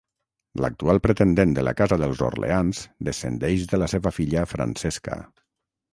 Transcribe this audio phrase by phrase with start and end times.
[0.63, 5.21] L'actual pretendent de la Casa dels Orleans descendeix de la seva filla Francesca.